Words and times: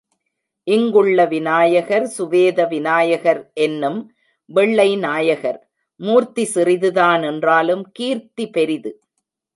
இங்குள்ள 0.67 1.25
விநாயகர் 1.25 2.05
சுவேத 2.05 2.65
விநாயகர் 2.65 3.41
என்னும் 3.53 3.99
வெள்ளை 4.49 4.89
நாயகர், 4.95 5.59
மூர்த்தி 5.99 6.45
சிறிதுதான் 6.45 7.23
என்றாலும் 7.23 7.83
கீர்த்தி 7.91 8.47
பெரிது. 8.49 8.91